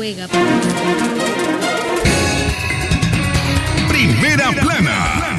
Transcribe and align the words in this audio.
Noruega. 0.00 0.26
Primera 3.86 4.50
plana. 4.52 5.36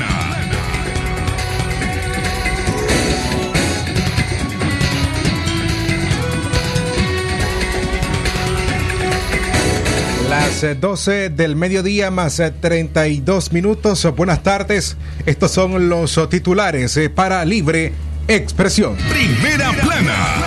Las 10.29 10.79
12 10.79 11.29
del 11.31 11.55
mediodía 11.55 12.11
más 12.11 12.39
32 12.61 13.51
minutos. 13.51 14.07
Buenas 14.15 14.43
tardes. 14.43 14.95
Estos 15.25 15.49
son 15.49 15.89
los 15.89 16.29
titulares 16.29 16.99
para 17.15 17.43
Libre 17.45 17.93
Expresión. 18.27 18.95
Primera 19.09 19.71
plana. 19.71 20.40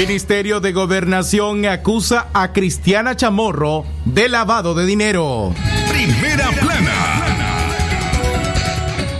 Ministerio 0.00 0.60
de 0.60 0.72
Gobernación 0.72 1.66
acusa 1.66 2.28
a 2.32 2.54
Cristiana 2.54 3.16
Chamorro 3.16 3.84
de 4.06 4.30
lavado 4.30 4.74
de 4.74 4.86
dinero. 4.86 5.54
Primera 5.90 6.48
plana. 6.52 6.94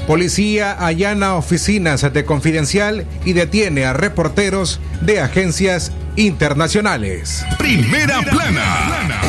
Policía 0.07 0.83
allana 0.83 1.35
oficinas 1.35 2.11
de 2.11 2.25
Confidencial 2.25 3.07
y 3.27 3.35
detiene 3.35 3.85
a 3.85 3.93
reporteros 3.93 4.81
de 5.03 5.21
agencias 5.21 5.93
internacionales. 6.17 7.45
Primera 7.59 8.23
plana. 8.23 9.21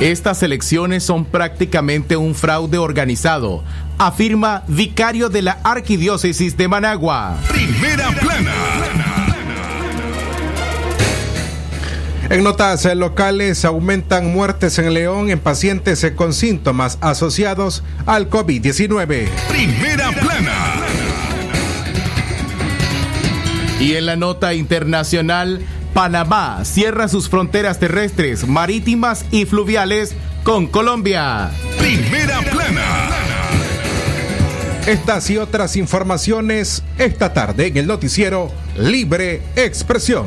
Estas 0.00 0.42
elecciones 0.42 1.04
son 1.04 1.24
prácticamente 1.24 2.16
un 2.16 2.34
fraude 2.34 2.78
organizado, 2.78 3.62
afirma 3.98 4.64
vicario 4.66 5.28
de 5.28 5.42
la 5.42 5.58
Arquidiócesis 5.62 6.56
de 6.56 6.66
Managua. 6.66 7.36
Primera 7.48 8.10
plana. 8.10 9.09
En 12.30 12.44
notas 12.44 12.84
locales 12.94 13.64
aumentan 13.64 14.32
muertes 14.32 14.78
en 14.78 14.94
León 14.94 15.30
en 15.30 15.40
pacientes 15.40 16.06
con 16.14 16.32
síntomas 16.32 16.96
asociados 17.00 17.82
al 18.06 18.30
COVID-19. 18.30 19.26
Primera 19.48 20.12
plana. 20.12 20.86
Y 23.80 23.94
en 23.96 24.06
la 24.06 24.14
nota 24.14 24.54
internacional, 24.54 25.60
Panamá 25.92 26.64
cierra 26.64 27.08
sus 27.08 27.28
fronteras 27.28 27.80
terrestres, 27.80 28.46
marítimas 28.46 29.24
y 29.32 29.44
fluviales 29.44 30.14
con 30.44 30.68
Colombia. 30.68 31.50
Primera 31.80 32.42
plana. 32.42 33.08
Estas 34.86 35.28
y 35.30 35.36
otras 35.36 35.74
informaciones 35.74 36.84
esta 36.96 37.32
tarde 37.32 37.66
en 37.66 37.76
el 37.76 37.88
noticiero 37.88 38.52
Libre 38.76 39.42
Expresión. 39.56 40.26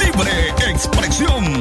Libre 0.00 0.30
expresión 0.70 1.59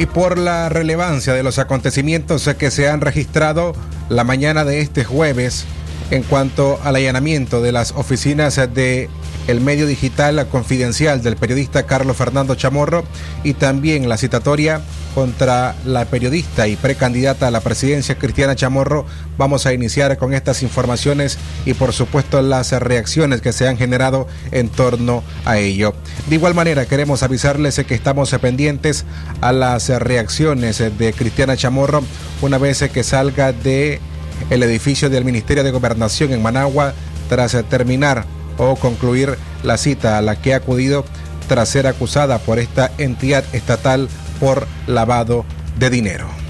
y 0.00 0.06
por 0.06 0.38
la 0.38 0.70
relevancia 0.70 1.34
de 1.34 1.42
los 1.42 1.58
acontecimientos 1.58 2.48
que 2.58 2.70
se 2.70 2.88
han 2.88 3.02
registrado 3.02 3.74
la 4.08 4.24
mañana 4.24 4.64
de 4.64 4.80
este 4.80 5.04
jueves 5.04 5.66
en 6.10 6.22
cuanto 6.22 6.80
al 6.82 6.96
allanamiento 6.96 7.60
de 7.60 7.70
las 7.72 7.92
oficinas 7.92 8.56
de 8.72 9.10
el 9.46 9.60
medio 9.60 9.86
digital 9.86 10.48
confidencial 10.48 11.22
del 11.22 11.36
periodista 11.36 11.84
Carlos 11.84 12.16
Fernando 12.16 12.54
Chamorro 12.54 13.04
y 13.44 13.52
también 13.52 14.08
la 14.08 14.16
citatoria 14.16 14.80
contra 15.14 15.74
la 15.84 16.04
periodista 16.04 16.68
y 16.68 16.76
precandidata 16.76 17.48
a 17.48 17.50
la 17.50 17.60
presidencia 17.60 18.16
Cristiana 18.16 18.56
Chamorro. 18.56 19.06
Vamos 19.36 19.66
a 19.66 19.72
iniciar 19.72 20.16
con 20.18 20.34
estas 20.34 20.62
informaciones 20.62 21.38
y 21.66 21.74
por 21.74 21.92
supuesto 21.92 22.42
las 22.42 22.72
reacciones 22.72 23.40
que 23.40 23.52
se 23.52 23.68
han 23.68 23.76
generado 23.76 24.26
en 24.52 24.68
torno 24.68 25.22
a 25.44 25.58
ello. 25.58 25.94
De 26.28 26.36
igual 26.36 26.54
manera 26.54 26.86
queremos 26.86 27.22
avisarles 27.22 27.80
que 27.86 27.94
estamos 27.94 28.30
pendientes 28.40 29.04
a 29.40 29.52
las 29.52 29.88
reacciones 29.88 30.78
de 30.78 31.12
Cristiana 31.12 31.56
Chamorro 31.56 32.02
una 32.42 32.58
vez 32.58 32.82
que 32.92 33.02
salga 33.02 33.52
de 33.52 34.00
el 34.48 34.62
edificio 34.62 35.10
del 35.10 35.24
Ministerio 35.24 35.62
de 35.62 35.70
Gobernación 35.70 36.32
en 36.32 36.42
Managua 36.42 36.94
tras 37.28 37.56
terminar 37.68 38.24
o 38.56 38.76
concluir 38.76 39.36
la 39.62 39.76
cita 39.76 40.18
a 40.18 40.22
la 40.22 40.40
que 40.40 40.54
ha 40.54 40.58
acudido 40.58 41.04
tras 41.48 41.68
ser 41.68 41.86
acusada 41.86 42.38
por 42.38 42.58
esta 42.58 42.92
entidad 42.98 43.44
estatal 43.52 44.08
por 44.40 44.66
lavado 44.86 45.44
de 45.78 45.90
dinero. 45.90 46.40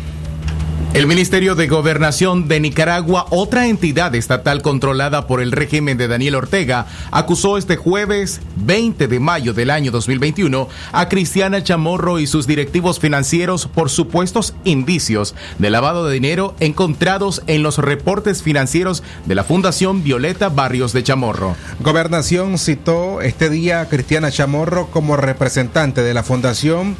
El 0.92 1.06
Ministerio 1.06 1.54
de 1.54 1.68
Gobernación 1.68 2.48
de 2.48 2.58
Nicaragua, 2.58 3.26
otra 3.30 3.68
entidad 3.68 4.12
estatal 4.16 4.60
controlada 4.60 5.28
por 5.28 5.40
el 5.40 5.52
régimen 5.52 5.96
de 5.96 6.08
Daniel 6.08 6.34
Ortega, 6.34 6.86
acusó 7.12 7.58
este 7.58 7.76
jueves 7.76 8.40
20 8.56 9.06
de 9.06 9.20
mayo 9.20 9.54
del 9.54 9.70
año 9.70 9.92
2021 9.92 10.68
a 10.90 11.08
Cristiana 11.08 11.62
Chamorro 11.62 12.18
y 12.18 12.26
sus 12.26 12.48
directivos 12.48 12.98
financieros 12.98 13.68
por 13.68 13.88
supuestos 13.88 14.52
indicios 14.64 15.36
de 15.60 15.70
lavado 15.70 16.04
de 16.06 16.14
dinero 16.14 16.56
encontrados 16.58 17.42
en 17.46 17.62
los 17.62 17.78
reportes 17.78 18.42
financieros 18.42 19.04
de 19.26 19.36
la 19.36 19.44
Fundación 19.44 20.02
Violeta 20.02 20.48
Barrios 20.48 20.92
de 20.92 21.04
Chamorro. 21.04 21.54
Gobernación 21.78 22.58
citó 22.58 23.20
este 23.20 23.48
día 23.48 23.80
a 23.80 23.88
Cristiana 23.88 24.32
Chamorro 24.32 24.88
como 24.88 25.16
representante 25.16 26.02
de 26.02 26.14
la 26.14 26.24
fundación 26.24 26.96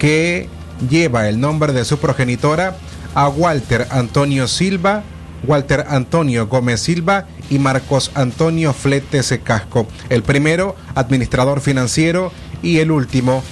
que 0.00 0.48
lleva 0.88 1.28
el 1.28 1.38
nombre 1.38 1.74
de 1.74 1.84
su 1.84 1.98
progenitora 1.98 2.74
a 3.14 3.28
Walter 3.28 3.86
Antonio 3.90 4.48
Silva, 4.48 5.04
Walter 5.46 5.84
Antonio 5.88 6.46
Gómez 6.48 6.80
Silva 6.80 7.26
y 7.50 7.58
Marcos 7.58 8.10
Antonio 8.14 8.72
Fletes 8.72 9.38
Casco. 9.44 9.86
El 10.08 10.22
primero, 10.22 10.74
administrador 10.94 11.60
financiero, 11.60 12.32
y 12.62 12.78
el 12.78 12.90
último, 12.90 13.42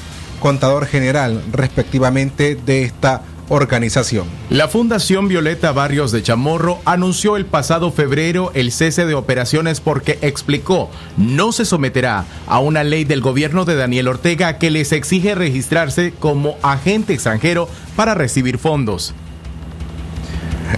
contador 0.41 0.87
general, 0.87 1.43
respectivamente, 1.53 2.57
de 2.57 2.83
esta 2.83 3.23
organización. 3.49 4.27
La 4.51 4.69
Fundación 4.69 5.29
Violeta 5.29 5.73
Barrios 5.73 6.13
de 6.13 6.23
Chamorro 6.23 6.79
anunció 6.85 7.37
el 7.37 7.47
pasado 7.47 7.91
febrero 7.91 8.51
el 8.55 8.73
cese 8.73 9.07
de 9.07 9.15
operaciones 9.15 9.81
porque 9.81 10.19
explicó 10.23 10.91
no 11.17 11.53
se 11.53 11.65
someterá 11.65 12.25
a 12.47 12.59
una 12.61 12.85
ley 12.85 13.05
del 13.05 13.21
gobierno 13.21 13.65
de 13.65 13.77
Daniel 13.77 14.09
Ortega 14.09 14.59
que 14.59 14.71
les 14.71 14.93
exige 14.93 15.35
registrarse 15.35 16.13
como 16.19 16.57
agente 16.63 17.15
extranjero 17.15 17.69
para 17.97 18.15
recibir 18.15 18.59
fondos. 18.59 19.15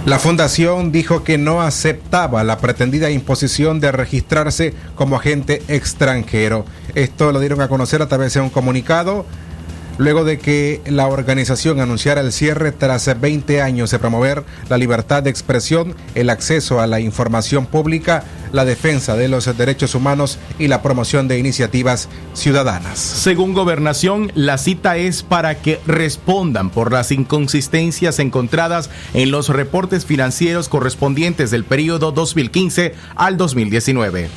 La 0.05 0.19
fundación 0.19 0.91
dijo 0.91 1.23
que 1.23 1.37
no 1.37 1.61
aceptaba 1.61 2.43
la 2.43 2.57
pretendida 2.57 3.11
imposición 3.11 3.79
de 3.79 3.91
registrarse 3.91 4.73
como 4.95 5.17
agente 5.17 5.61
extranjero. 5.67 6.65
Esto 6.95 7.31
lo 7.31 7.39
dieron 7.39 7.61
a 7.61 7.67
conocer 7.67 8.01
a 8.01 8.07
través 8.07 8.33
de 8.33 8.39
un 8.39 8.49
comunicado 8.49 9.25
luego 9.97 10.23
de 10.23 10.39
que 10.39 10.81
la 10.85 11.07
organización 11.07 11.79
anunciara 11.79 12.21
el 12.21 12.31
cierre 12.31 12.71
tras 12.71 13.19
20 13.19 13.61
años 13.61 13.91
de 13.91 13.99
promover 13.99 14.43
la 14.69 14.77
libertad 14.77 15.23
de 15.23 15.29
expresión, 15.29 15.95
el 16.15 16.29
acceso 16.29 16.79
a 16.79 16.87
la 16.87 16.99
información 16.99 17.65
pública, 17.65 18.23
la 18.51 18.65
defensa 18.65 19.15
de 19.15 19.27
los 19.27 19.45
derechos 19.57 19.95
humanos 19.95 20.39
y 20.59 20.67
la 20.67 20.81
promoción 20.81 21.27
de 21.27 21.39
iniciativas 21.39 22.09
ciudadanas. 22.33 22.99
Según 22.99 23.53
gobernación, 23.53 24.31
la 24.35 24.57
cita 24.57 24.97
es 24.97 25.23
para 25.23 25.55
que 25.55 25.79
respondan 25.85 26.69
por 26.69 26.91
las 26.91 27.11
inconsistencias 27.11 28.19
encontradas 28.19 28.89
en 29.13 29.31
los 29.31 29.49
reportes 29.49 30.05
financieros 30.05 30.69
correspondientes 30.69 31.51
del 31.51 31.63
periodo 31.63 32.11
2015 32.11 32.93
al 33.15 33.37
2019. 33.37 34.29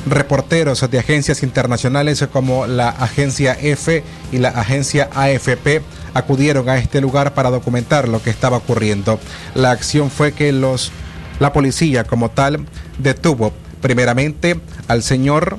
reporteros 0.06 0.90
de 0.90 1.00
agencias 1.00 1.44
internacionales 1.44 2.26
como 2.32 2.68
la 2.68 2.90
agencia 2.90 3.58
F 3.60 4.04
y 4.32 4.38
la 4.38 4.50
agencia 4.50 5.10
AFP 5.14 5.82
acudieron 6.14 6.68
a 6.68 6.78
este 6.78 7.02
lugar 7.02 7.34
para 7.34 7.50
documentar 7.50 8.08
lo 8.10 8.22
que 8.22 8.30
estaba 8.30 8.58
ocurriendo. 8.58 9.20
La 9.56 9.72
acción 9.72 10.12
fue 10.12 10.34
que 10.34 10.52
los 10.52 10.92
la 11.40 11.54
policía 11.54 12.04
como 12.04 12.30
tal 12.32 12.66
detuvo 12.98 13.54
primeramente 13.82 14.60
al 14.88 15.04
señor 15.04 15.58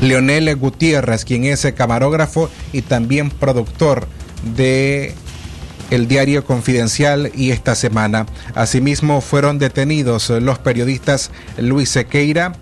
Leonel 0.00 0.54
Gutiérrez, 0.56 1.24
quien 1.24 1.44
es 1.44 1.66
camarógrafo 1.76 2.50
y 2.72 2.82
también 2.82 3.30
productor 3.30 4.06
de 4.56 5.14
el 5.90 6.08
diario 6.08 6.44
Confidencial 6.44 7.30
y 7.34 7.50
esta 7.50 7.74
semana. 7.74 8.26
Asimismo 8.54 9.20
fueron 9.20 9.58
detenidos 9.58 10.30
los 10.30 10.58
periodistas 10.58 11.30
Luis 11.58 11.90
Sequeira, 11.90 12.52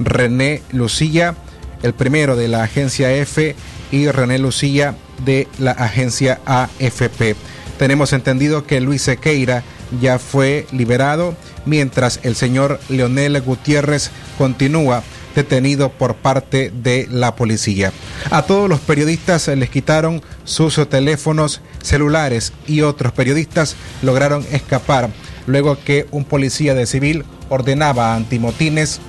René 0.00 0.62
Lucía, 0.72 1.36
el 1.82 1.94
primero 1.94 2.36
de 2.36 2.48
la 2.48 2.64
agencia 2.64 3.12
F 3.14 3.54
y 3.90 4.08
René 4.08 4.38
Lucía 4.38 4.96
de 5.24 5.48
la 5.58 5.72
agencia 5.72 6.40
AFP. 6.46 7.36
Tenemos 7.78 8.12
entendido 8.12 8.66
que 8.66 8.80
Luis 8.80 9.02
Sequeira 9.02 9.62
ya 10.00 10.18
fue 10.18 10.66
liberado, 10.72 11.36
mientras 11.66 12.20
el 12.22 12.34
señor 12.34 12.80
Leonel 12.88 13.40
Gutiérrez 13.42 14.10
continúa 14.38 15.02
detenido 15.34 15.90
por 15.90 16.14
parte 16.14 16.72
de 16.74 17.08
la 17.10 17.34
policía. 17.34 17.92
A 18.30 18.42
todos 18.42 18.68
los 18.68 18.80
periodistas 18.80 19.48
les 19.48 19.70
quitaron 19.70 20.22
sus 20.44 20.88
teléfonos 20.88 21.60
celulares 21.82 22.52
y 22.66 22.82
otros 22.82 23.12
periodistas 23.12 23.76
lograron 24.02 24.44
escapar 24.52 25.10
luego 25.46 25.78
que 25.84 26.06
un 26.10 26.24
policía 26.24 26.74
de 26.74 26.86
civil 26.86 27.24
ordenaba 27.48 28.12
a 28.12 28.16
antimotines 28.16 29.00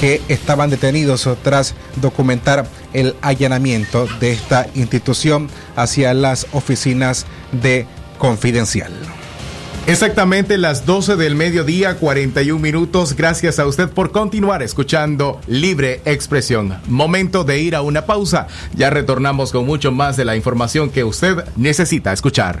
que 0.00 0.22
estaban 0.28 0.70
detenidos 0.70 1.28
tras 1.42 1.74
documentar 1.96 2.66
el 2.92 3.16
allanamiento 3.20 4.06
de 4.20 4.32
esta 4.32 4.66
institución 4.74 5.48
hacia 5.76 6.14
las 6.14 6.46
oficinas 6.52 7.26
de 7.52 7.86
Confidencial. 8.18 8.92
Exactamente 9.88 10.58
las 10.58 10.84
12 10.84 11.16
del 11.16 11.34
mediodía, 11.34 11.94
41 11.94 12.60
minutos. 12.60 13.16
Gracias 13.16 13.58
a 13.58 13.66
usted 13.66 13.88
por 13.88 14.12
continuar 14.12 14.62
escuchando 14.62 15.40
Libre 15.46 16.02
Expresión. 16.04 16.76
Momento 16.88 17.42
de 17.42 17.58
ir 17.60 17.74
a 17.74 17.80
una 17.80 18.04
pausa. 18.04 18.48
Ya 18.74 18.90
retornamos 18.90 19.50
con 19.50 19.64
mucho 19.64 19.90
más 19.90 20.18
de 20.18 20.26
la 20.26 20.36
información 20.36 20.90
que 20.90 21.04
usted 21.04 21.42
necesita 21.56 22.12
escuchar. 22.12 22.60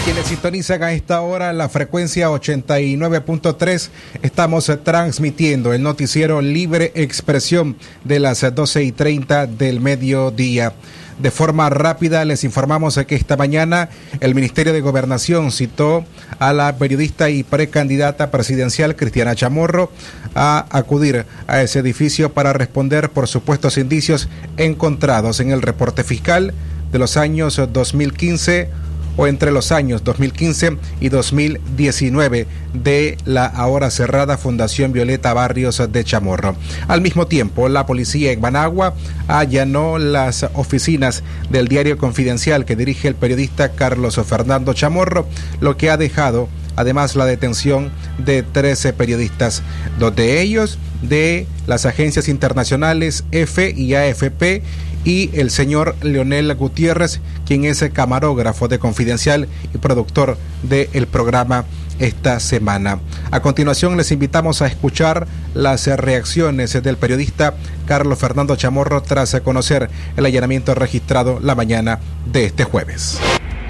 Quienes 0.08 0.28
sintonizan 0.28 0.82
a 0.82 0.92
esta 0.92 1.20
hora 1.20 1.52
la 1.52 1.68
frecuencia 1.68 2.30
89.3, 2.30 3.90
estamos 4.22 4.72
transmitiendo 4.82 5.74
el 5.74 5.82
noticiero 5.82 6.40
Libre 6.40 6.92
Expresión 6.94 7.76
de 8.04 8.18
las 8.18 8.40
12 8.54 8.84
y 8.84 8.92
30 8.92 9.46
del 9.48 9.82
mediodía. 9.82 10.72
De 11.18 11.30
forma 11.30 11.68
rápida 11.68 12.24
les 12.24 12.42
informamos 12.42 12.98
que 13.06 13.16
esta 13.16 13.36
mañana 13.36 13.90
el 14.20 14.34
Ministerio 14.34 14.72
de 14.72 14.80
Gobernación 14.80 15.52
citó 15.52 16.06
a 16.38 16.54
la 16.54 16.74
periodista 16.78 17.28
y 17.28 17.42
precandidata 17.42 18.30
presidencial 18.30 18.96
Cristiana 18.96 19.34
Chamorro 19.34 19.92
a 20.34 20.64
acudir 20.70 21.26
a 21.46 21.60
ese 21.60 21.80
edificio 21.80 22.32
para 22.32 22.54
responder 22.54 23.10
por 23.10 23.28
supuestos 23.28 23.76
indicios 23.76 24.30
encontrados 24.56 25.40
en 25.40 25.50
el 25.50 25.60
reporte 25.60 26.02
fiscal 26.02 26.54
de 26.90 26.98
los 26.98 27.18
años 27.18 27.60
2015 27.70 28.87
o 29.18 29.26
entre 29.26 29.50
los 29.50 29.72
años 29.72 30.04
2015 30.04 30.78
y 31.00 31.08
2019 31.10 32.46
de 32.72 33.18
la 33.26 33.44
ahora 33.46 33.90
cerrada 33.90 34.38
Fundación 34.38 34.92
Violeta 34.92 35.34
Barrios 35.34 35.82
de 35.90 36.04
Chamorro. 36.04 36.56
Al 36.86 37.02
mismo 37.02 37.26
tiempo, 37.26 37.68
la 37.68 37.84
policía 37.84 38.32
en 38.32 38.40
Managua 38.40 38.94
allanó 39.26 39.98
las 39.98 40.44
oficinas 40.54 41.24
del 41.50 41.66
diario 41.68 41.98
Confidencial 41.98 42.64
que 42.64 42.76
dirige 42.76 43.08
el 43.08 43.16
periodista 43.16 43.72
Carlos 43.72 44.20
Fernando 44.24 44.72
Chamorro, 44.72 45.26
lo 45.60 45.76
que 45.76 45.90
ha 45.90 45.96
dejado 45.96 46.48
además 46.76 47.16
la 47.16 47.26
detención 47.26 47.90
de 48.18 48.44
13 48.44 48.92
periodistas, 48.92 49.64
dos 49.98 50.14
de 50.14 50.40
ellos 50.40 50.78
de 51.02 51.48
las 51.66 51.86
agencias 51.86 52.28
internacionales 52.28 53.24
F 53.32 53.74
y 53.76 53.94
AFP 53.94 54.62
y 55.04 55.30
el 55.32 55.50
señor 55.50 55.96
Leonel 56.02 56.54
Gutiérrez, 56.54 57.20
quien 57.48 57.64
es 57.64 57.80
el 57.80 57.92
camarógrafo 57.92 58.68
de 58.68 58.78
Confidencial 58.78 59.48
y 59.74 59.78
productor 59.78 60.36
del 60.62 61.06
programa 61.06 61.64
esta 61.98 62.40
semana. 62.40 63.00
A 63.30 63.40
continuación 63.40 63.96
les 63.96 64.12
invitamos 64.12 64.60
a 64.60 64.66
escuchar 64.66 65.26
las 65.54 65.86
reacciones 65.86 66.74
del 66.82 66.98
periodista 66.98 67.54
Carlos 67.86 68.18
Fernando 68.18 68.54
Chamorro 68.54 69.02
tras 69.02 69.34
conocer 69.40 69.88
el 70.18 70.26
allanamiento 70.26 70.74
registrado 70.74 71.40
la 71.42 71.54
mañana 71.54 72.00
de 72.26 72.44
este 72.44 72.64
jueves. 72.64 73.18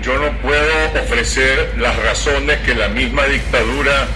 Yo 0.03 0.19
no 0.19 0.37
puedo 0.43 1.01
ofrecer 1.01 1.75
las 1.79 1.97
razones 2.03 2.59
que 2.67 2.75
la 2.75 2.89
misma 2.89 3.27
dictadura 3.27 4.09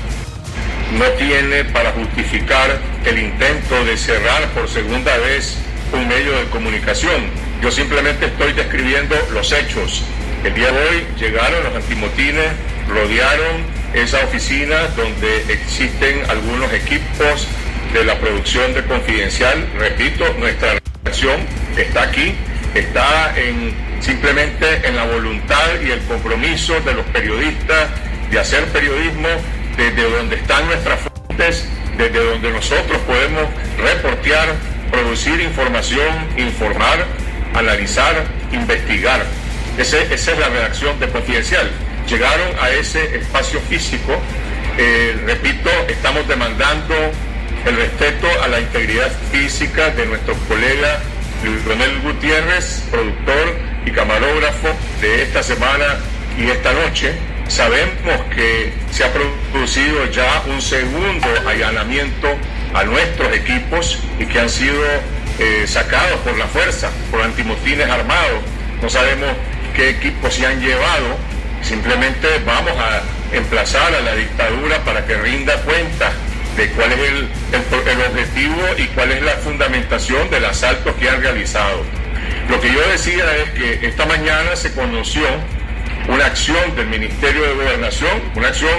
no 0.99 1.05
tiene 1.19 1.67
para 1.67 1.93
justificar 1.93 2.81
el 3.07 3.17
intento 3.17 3.85
de 3.85 3.97
cerrar 3.97 4.45
por 4.55 4.69
segunda 4.69 5.17
vez 5.19 5.57
un 5.93 6.09
medio 6.09 6.33
de 6.33 6.47
comunicación. 6.51 7.42
Yo 7.63 7.71
simplemente 7.71 8.27
estoy 8.27 8.53
describiendo 8.55 9.15
los 9.33 9.53
hechos. 9.53 10.03
El 10.43 10.53
día 10.53 10.73
de 10.73 10.79
hoy 10.81 11.07
llegaron 11.17 11.63
los 11.63 11.73
antimotines, 11.77 12.49
rodearon 12.89 13.63
esa 13.95 14.19
oficina 14.25 14.89
donde 14.97 15.45
existen 15.49 16.29
algunos 16.29 16.73
equipos 16.73 17.47
de 17.93 18.05
la 18.05 18.19
producción 18.19 18.75
de 18.75 18.83
Confidencial. 18.85 19.65
Repito, 19.79 20.25
nuestra 20.41 20.77
reacción 21.05 21.37
está 21.77 22.03
aquí, 22.03 22.35
está 22.75 23.33
en 23.39 23.73
simplemente 24.01 24.85
en 24.85 24.97
la 24.97 25.05
voluntad 25.05 25.81
y 25.87 25.93
el 25.93 26.01
compromiso 26.03 26.81
de 26.81 26.95
los 26.95 27.07
periodistas 27.07 27.91
de 28.29 28.41
hacer 28.41 28.65
periodismo 28.73 29.29
desde 29.77 30.11
donde 30.11 30.35
están 30.35 30.67
nuestras 30.67 30.99
fuentes, 30.99 31.69
desde 31.97 32.25
donde 32.25 32.51
nosotros 32.51 32.99
podemos 33.07 33.45
reportear 33.79 34.49
producir 34.91 35.41
información, 35.41 36.27
informar, 36.37 37.07
analizar, 37.55 38.25
investigar. 38.53 39.25
esa 39.79 39.99
es 40.03 40.39
la 40.39 40.49
redacción 40.49 40.99
de 41.01 41.09
Confidencial. 41.09 41.71
Llegaron 42.09 42.49
a 42.61 42.71
ese 42.71 43.17
espacio 43.17 43.61
físico, 43.69 44.21
eh, 44.79 45.17
repito, 45.27 45.71
estamos 45.89 46.27
demandando 46.29 46.95
el 47.67 47.77
respeto 47.77 48.27
a 48.43 48.49
la 48.49 48.61
integridad 48.61 49.11
física 49.31 49.91
de 49.91 50.07
nuestro 50.07 50.35
colega 50.49 51.01
Leonel 51.45 52.01
Gutiérrez, 52.03 52.85
productor 52.91 53.57
y 53.85 53.91
camarógrafo 53.91 54.69
de 55.01 55.23
esta 55.23 55.43
semana 55.43 55.99
y 56.39 56.49
esta 56.49 56.73
noche. 56.73 57.15
Sabemos 57.49 58.23
que 58.35 58.73
se 58.91 59.05
ha 59.05 59.13
producido 59.13 60.07
ya 60.11 60.43
un 60.47 60.63
segundo 60.63 61.27
allanamiento 61.47 62.29
a 62.75 62.85
nuestros 62.85 63.35
equipos 63.35 63.99
y 64.19 64.27
que 64.27 64.41
han 64.41 64.49
sido 64.49 64.83
eh, 65.39 65.65
sacados 65.67 66.21
por 66.21 66.37
la 66.37 66.47
fuerza, 66.47 66.91
por 67.11 67.23
antimotines 67.23 67.89
armados. 67.89 68.43
No 68.81 68.89
sabemos 68.89 69.31
qué 69.75 69.91
equipos 69.91 70.35
se 70.35 70.47
han 70.47 70.61
llevado. 70.61 71.17
Simplemente 71.63 72.27
vamos 72.45 72.73
a 72.79 73.03
emplazar 73.35 73.95
a 73.95 74.01
la 74.01 74.15
dictadura 74.15 74.79
para 74.85 75.07
que 75.07 75.17
rinda 75.17 75.57
cuenta 75.63 76.13
de 76.57 76.69
cuál 76.71 76.93
es 76.93 76.99
el, 76.99 77.29
objetivo 78.11 78.61
y 78.77 78.87
cuál 78.89 79.13
es 79.13 79.23
la 79.23 79.33
fundamentación 79.33 80.29
del 80.31 80.45
asalto 80.45 80.95
que 80.97 81.09
han 81.09 81.23
realizado. 81.23 81.83
Lo 82.51 82.61
que 82.61 82.73
yo 82.73 82.81
decía 82.89 83.25
es 83.37 83.51
que 83.51 83.87
esta 83.87 84.05
mañana 84.07 84.55
se 84.55 84.73
conoció 84.75 85.23
una 86.09 86.27
acción 86.27 86.77
del 86.77 86.89
Ministerio 86.89 87.43
de 87.43 87.55
Gobernación, 87.55 88.21
una 88.35 88.49
acción 88.49 88.79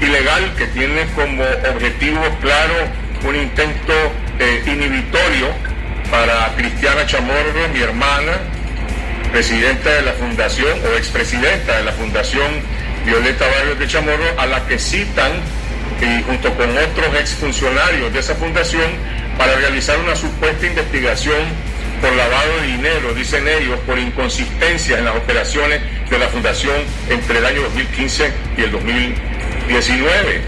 ilegal 0.00 0.54
que 0.56 0.66
tiene 0.68 1.04
como 1.14 1.42
objetivo 1.74 2.22
claro 2.40 2.74
un 3.24 3.36
intento 3.36 3.92
eh, 4.38 4.62
inhibitorio 4.66 5.48
para 6.12 6.54
Cristiana 6.56 7.06
Chamorro, 7.06 7.68
mi 7.72 7.80
hermana, 7.80 8.32
presidenta 9.32 9.88
de 9.88 10.02
la 10.02 10.12
fundación 10.12 10.78
o 10.84 10.98
expresidenta 10.98 11.78
de 11.78 11.84
la 11.84 11.92
fundación 11.92 12.44
Violeta 13.06 13.46
Barrios 13.48 13.78
de 13.78 13.88
Chamorro, 13.88 14.38
a 14.38 14.44
la 14.44 14.66
que 14.66 14.78
citan 14.78 15.32
y 16.02 16.22
junto 16.24 16.54
con 16.54 16.68
otros 16.68 17.14
exfuncionarios 17.18 18.12
de 18.12 18.20
esa 18.20 18.34
fundación 18.34 18.84
para 19.38 19.56
realizar 19.56 19.98
una 20.00 20.14
supuesta 20.14 20.66
investigación 20.66 21.40
por 22.02 22.12
lavado 22.12 22.60
de 22.60 22.66
dinero, 22.66 23.14
dicen 23.14 23.48
ellos, 23.48 23.80
por 23.86 23.98
inconsistencias 23.98 24.98
en 24.98 25.06
las 25.06 25.16
operaciones 25.16 25.80
de 26.10 26.18
la 26.18 26.28
Fundación 26.28 26.76
entre 27.08 27.38
el 27.38 27.46
año 27.46 27.62
2015 27.62 28.30
y 28.58 28.60
el 28.60 28.70
2019. 28.70 30.42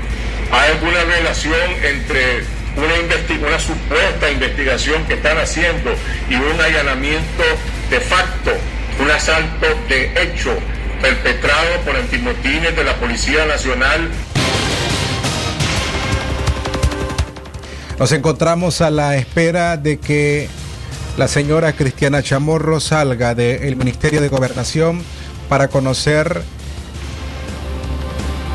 ¿Hay 0.53 0.73
alguna 0.73 1.05
relación 1.05 1.71
entre 1.83 2.45
una, 2.77 3.59
supuesta 3.59 4.31
investigación 4.31 5.05
que 5.05 5.15
están 5.15 5.39
haciendo 5.39 5.91
y 6.29 6.35
un 6.35 6.61
allanamiento 6.61 7.43
de 7.91 8.01
facto, 8.01 8.53
un 9.01 9.11
asalto 9.11 9.67
de 9.89 10.11
hecho 10.23 10.57
perpetrado 11.01 11.81
por 11.85 11.97
antimotines 11.97 12.75
de 12.75 12.85
la 12.85 12.95
Policía 12.97 13.47
Nacional. 13.47 14.09
Nos 17.99 18.13
encontramos 18.13 18.81
a 18.81 18.91
la 18.91 19.17
espera 19.17 19.77
de 19.77 19.99
que 19.99 20.49
la 21.17 21.29
señora 21.29 21.75
Cristiana 21.75 22.23
Chamorro 22.23 22.81
salga 22.81 23.35
del 23.35 23.77
Ministerio 23.77 24.21
de 24.21 24.29
Gobernación 24.29 25.03
para 25.49 25.69
conocer 25.69 26.43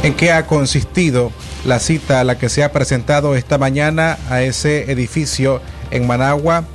en 0.04 0.14
qué 0.14 0.32
ha 0.32 0.46
consistido 0.46 1.32
la 1.66 1.80
cita 1.80 2.20
a 2.20 2.24
la 2.24 2.38
que 2.38 2.50
se 2.50 2.64
ha 2.64 2.72
presentado 2.72 3.36
esta 3.36 3.58
mañana 3.58 4.18
a 4.30 4.42
ese 4.42 4.92
edificio 4.92 5.62
en 5.92 6.08
Managua. 6.08 6.66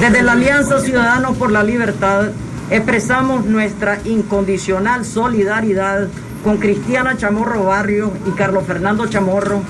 Desde 0.00 0.22
la 0.22 0.32
Alianza 0.32 0.80
Ciudadanos 0.80 1.36
por 1.36 1.52
la 1.52 1.62
Libertad 1.62 2.30
expresamos 2.70 3.44
nuestra 3.44 3.98
incondicional 4.04 5.04
solidaridad 5.04 6.08
con 6.42 6.58
Cristiana 6.58 7.16
Chamorro 7.16 7.64
Barrio 7.64 8.12
y 8.26 8.30
Carlos 8.30 8.64
Fernando 8.66 9.06
Chamorro 9.06 9.62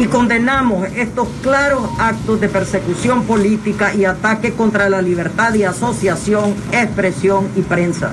y 0.00 0.06
condenamos 0.06 0.88
estos 0.96 1.28
claros 1.42 1.82
actos 1.98 2.40
de 2.40 2.48
persecución 2.48 3.24
política 3.24 3.92
y 3.92 4.06
ataque 4.06 4.54
contra 4.54 4.88
la 4.88 5.02
libertad 5.02 5.52
de 5.52 5.66
asociación, 5.66 6.54
expresión 6.72 7.50
y 7.54 7.60
prensa. 7.60 8.10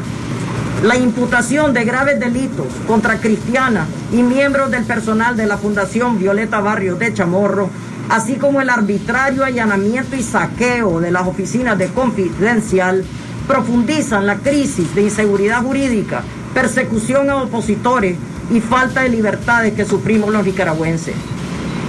La 0.83 0.97
imputación 0.97 1.73
de 1.73 1.85
graves 1.85 2.19
delitos 2.19 2.67
contra 2.87 3.21
Cristiana 3.21 3.87
y 4.11 4.21
miembros 4.21 4.69
del 4.69 4.83
personal 4.83 5.37
de 5.37 5.47
la 5.47 5.57
Fundación 5.57 6.19
Violeta 6.19 6.59
Barrios 6.59 6.99
de 6.99 7.13
Chamorro, 7.13 7.69
así 8.09 8.35
como 8.35 8.59
el 8.59 8.69
arbitrario 8.69 9.45
allanamiento 9.45 10.17
y 10.17 10.23
saqueo 10.23 10.99
de 10.99 11.11
las 11.11 11.25
oficinas 11.25 11.77
de 11.77 11.87
Confidencial, 11.87 13.05
profundizan 13.47 14.27
la 14.27 14.35
crisis 14.35 14.93
de 14.93 15.03
inseguridad 15.03 15.63
jurídica, 15.63 16.21
persecución 16.53 17.29
a 17.29 17.43
opositores 17.43 18.17
y 18.51 18.59
falta 18.59 19.03
de 19.03 19.09
libertades 19.09 19.73
que 19.73 19.85
sufrimos 19.85 20.33
los 20.33 20.45
nicaragüenses. 20.45 21.15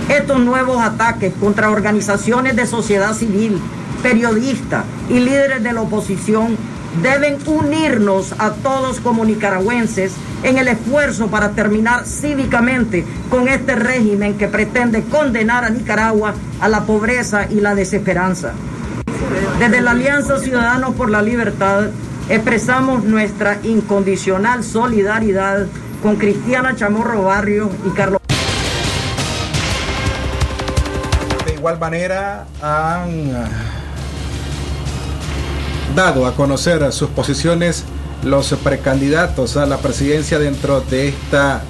Estos 0.08 0.40
nuevos 0.40 0.80
ataques 0.80 1.34
contra 1.38 1.70
organizaciones 1.70 2.56
de 2.56 2.66
sociedad 2.66 3.12
civil, 3.12 3.60
periodistas 4.02 4.84
y 5.10 5.20
líderes 5.20 5.62
de 5.62 5.72
la 5.72 5.82
oposición 5.82 6.56
deben 7.02 7.36
unirnos 7.46 8.34
a 8.38 8.52
todos 8.52 9.00
como 9.00 9.26
nicaragüenses 9.26 10.12
en 10.42 10.56
el 10.56 10.68
esfuerzo 10.68 11.26
para 11.28 11.50
terminar 11.50 12.06
cívicamente 12.06 13.04
con 13.28 13.48
este 13.48 13.74
régimen 13.74 14.38
que 14.38 14.48
pretende 14.48 15.02
condenar 15.02 15.64
a 15.64 15.70
Nicaragua 15.70 16.34
a 16.60 16.68
la 16.68 16.84
pobreza 16.84 17.46
y 17.50 17.60
la 17.60 17.74
desesperanza. 17.74 18.52
Desde 19.58 19.82
la 19.82 19.90
Alianza 19.90 20.38
Ciudadanos 20.38 20.94
por 20.94 21.10
la 21.10 21.20
Libertad 21.20 21.90
expresamos 22.30 23.04
nuestra 23.04 23.58
incondicional 23.62 24.64
solidaridad 24.64 25.66
con 26.02 26.16
Cristiana 26.16 26.74
Chamorro 26.76 27.24
Barrio 27.24 27.70
y 27.86 27.90
Carlos. 27.90 28.27
Igual 31.58 31.78
manera 31.78 32.46
han 32.62 33.32
dado 35.94 36.26
a 36.26 36.34
conocer 36.34 36.90
sus 36.92 37.10
posiciones 37.10 37.84
los 38.22 38.52
precandidatos 38.62 39.56
a 39.56 39.66
la 39.66 39.78
presidencia 39.78 40.38
dentro 40.38 40.80
de 40.80 41.08
esta 41.08 41.62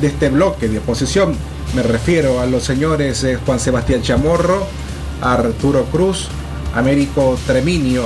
de 0.00 0.08
este 0.08 0.28
bloque 0.28 0.68
de 0.68 0.78
oposición. 0.78 1.34
Me 1.74 1.82
refiero 1.82 2.40
a 2.40 2.46
los 2.46 2.64
señores 2.64 3.24
eh, 3.24 3.38
Juan 3.44 3.58
Sebastián 3.58 4.02
Chamorro, 4.02 4.66
Arturo 5.22 5.84
Cruz, 5.84 6.28
Américo 6.74 7.38
Treminio 7.46 8.04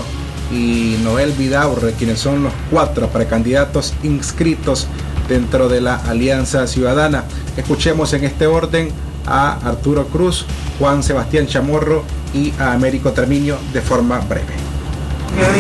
y 0.52 0.96
Noel 1.02 1.32
Vidaurre, 1.32 1.92
quienes 1.92 2.20
son 2.20 2.44
los 2.44 2.52
cuatro 2.70 3.08
precandidatos 3.08 3.94
inscritos 4.02 4.86
dentro 5.28 5.68
de 5.68 5.80
la 5.80 5.96
Alianza 5.96 6.66
Ciudadana. 6.66 7.24
Escuchemos 7.56 8.12
en 8.12 8.24
este 8.24 8.46
orden 8.46 8.90
a 9.30 9.52
Arturo 9.64 10.06
Cruz, 10.08 10.44
Juan 10.78 11.02
Sebastián 11.02 11.46
Chamorro 11.46 12.04
y 12.34 12.52
a 12.58 12.72
Américo 12.72 13.12
Terminio 13.12 13.56
de 13.72 13.80
forma 13.80 14.18
breve. 14.18 14.54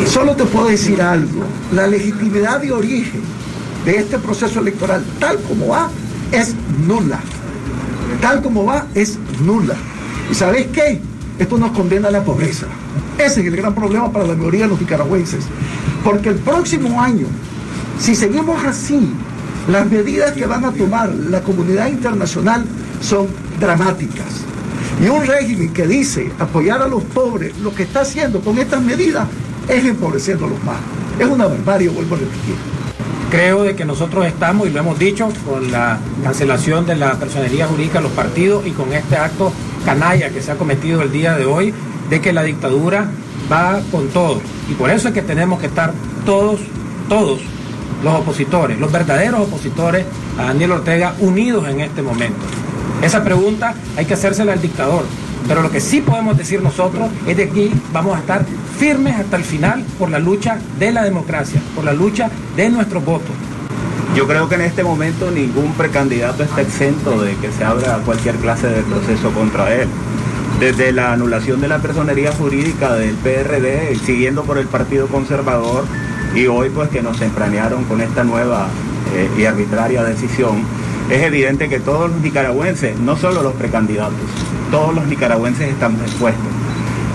Solo 0.06 0.34
te 0.34 0.44
puedo 0.44 0.66
decir 0.66 1.00
algo, 1.00 1.44
la 1.72 1.86
legitimidad 1.86 2.60
de 2.60 2.72
origen 2.72 3.22
de 3.84 3.96
este 3.96 4.18
proceso 4.18 4.60
electoral, 4.60 5.04
tal 5.18 5.38
como 5.42 5.68
va, 5.68 5.88
es 6.32 6.54
nula. 6.86 7.20
Tal 8.20 8.42
como 8.42 8.64
va, 8.64 8.86
es 8.94 9.18
nula. 9.42 9.74
¿Y 10.30 10.34
sabes 10.34 10.66
qué? 10.72 11.00
Esto 11.38 11.56
nos 11.56 11.70
condena 11.70 12.08
a 12.08 12.10
la 12.10 12.24
pobreza. 12.24 12.66
Ese 13.16 13.40
es 13.40 13.46
el 13.46 13.56
gran 13.56 13.74
problema 13.74 14.12
para 14.12 14.26
la 14.26 14.34
mayoría 14.34 14.62
de 14.62 14.68
los 14.68 14.80
nicaragüenses. 14.80 15.44
Porque 16.04 16.30
el 16.30 16.36
próximo 16.36 17.00
año, 17.00 17.26
si 17.98 18.14
seguimos 18.14 18.62
así, 18.64 19.12
las 19.68 19.90
medidas 19.90 20.32
que 20.32 20.46
van 20.46 20.64
a 20.64 20.72
tomar 20.72 21.08
la 21.08 21.42
comunidad 21.42 21.88
internacional 21.88 22.64
son 23.00 23.28
dramáticas. 23.60 24.44
Y 25.00 25.08
un 25.08 25.24
régimen 25.26 25.72
que 25.72 25.86
dice 25.86 26.32
apoyar 26.38 26.82
a 26.82 26.88
los 26.88 27.02
pobres, 27.04 27.56
lo 27.58 27.74
que 27.74 27.84
está 27.84 28.00
haciendo 28.00 28.40
con 28.40 28.58
estas 28.58 28.82
medidas 28.82 29.28
es 29.68 29.84
empobreciendo 29.84 30.46
a 30.46 30.48
los 30.48 30.64
más. 30.64 30.76
Es 31.18 31.26
una 31.26 31.46
barbarie, 31.46 31.88
vuelvo 31.88 32.16
a 32.16 32.18
repetir. 32.18 32.56
Creo 33.30 33.62
de 33.62 33.76
que 33.76 33.84
nosotros 33.84 34.26
estamos, 34.26 34.66
y 34.66 34.70
lo 34.70 34.80
hemos 34.80 34.98
dicho, 34.98 35.28
con 35.46 35.70
la 35.70 35.98
cancelación 36.24 36.84
de 36.84 36.96
la 36.96 37.14
personería 37.14 37.66
jurídica 37.66 37.98
de 37.98 38.04
los 38.04 38.12
partidos 38.12 38.66
y 38.66 38.72
con 38.72 38.92
este 38.92 39.16
acto 39.16 39.52
canalla 39.84 40.30
que 40.30 40.42
se 40.42 40.50
ha 40.50 40.56
cometido 40.56 41.02
el 41.02 41.12
día 41.12 41.36
de 41.36 41.46
hoy, 41.46 41.72
de 42.08 42.20
que 42.20 42.32
la 42.32 42.42
dictadura 42.42 43.08
va 43.50 43.80
con 43.92 44.08
todo. 44.08 44.40
Y 44.68 44.74
por 44.74 44.90
eso 44.90 45.08
es 45.08 45.14
que 45.14 45.22
tenemos 45.22 45.60
que 45.60 45.66
estar 45.66 45.92
todos, 46.26 46.60
todos 47.08 47.40
los 48.02 48.14
opositores, 48.14 48.78
los 48.80 48.90
verdaderos 48.90 49.40
opositores 49.40 50.04
a 50.38 50.44
Daniel 50.44 50.72
Ortega 50.72 51.14
unidos 51.20 51.68
en 51.68 51.80
este 51.80 52.02
momento. 52.02 52.40
Esa 53.02 53.24
pregunta 53.24 53.74
hay 53.96 54.04
que 54.04 54.14
hacérsela 54.14 54.52
al 54.52 54.60
dictador. 54.60 55.04
Pero 55.48 55.62
lo 55.62 55.70
que 55.70 55.80
sí 55.80 56.00
podemos 56.00 56.36
decir 56.36 56.62
nosotros 56.62 57.08
es 57.26 57.36
de 57.36 57.48
que 57.48 57.70
vamos 57.92 58.16
a 58.16 58.20
estar 58.20 58.44
firmes 58.78 59.18
hasta 59.18 59.36
el 59.36 59.44
final 59.44 59.84
por 59.98 60.10
la 60.10 60.18
lucha 60.18 60.58
de 60.78 60.92
la 60.92 61.02
democracia, 61.02 61.60
por 61.74 61.84
la 61.84 61.92
lucha 61.92 62.30
de 62.56 62.68
nuestros 62.68 63.04
votos. 63.04 63.34
Yo 64.14 64.26
creo 64.26 64.48
que 64.48 64.56
en 64.56 64.62
este 64.62 64.82
momento 64.82 65.30
ningún 65.30 65.72
precandidato 65.72 66.42
está 66.42 66.60
exento 66.60 67.20
de 67.22 67.36
que 67.36 67.50
se 67.52 67.64
abra 67.64 68.00
cualquier 68.04 68.36
clase 68.36 68.66
de 68.66 68.82
proceso 68.82 69.30
contra 69.30 69.74
él. 69.74 69.88
Desde 70.58 70.92
la 70.92 71.12
anulación 71.12 71.60
de 71.60 71.68
la 71.68 71.78
personería 71.78 72.32
jurídica 72.32 72.94
del 72.94 73.14
PRD, 73.14 73.96
siguiendo 74.04 74.42
por 74.42 74.58
el 74.58 74.66
Partido 74.66 75.06
Conservador, 75.06 75.84
y 76.34 76.46
hoy 76.46 76.70
pues 76.70 76.90
que 76.90 77.02
nos 77.02 77.20
empranearon 77.22 77.84
con 77.84 78.00
esta 78.00 78.24
nueva 78.24 78.68
eh, 79.14 79.30
y 79.38 79.44
arbitraria 79.46 80.02
decisión, 80.02 80.64
es 81.10 81.22
evidente 81.24 81.68
que 81.68 81.80
todos 81.80 82.08
los 82.10 82.20
nicaragüenses, 82.20 82.98
no 82.98 83.16
solo 83.16 83.42
los 83.42 83.54
precandidatos, 83.54 84.14
todos 84.70 84.94
los 84.94 85.06
nicaragüenses 85.06 85.68
estamos 85.68 86.00
expuestos. 86.02 86.46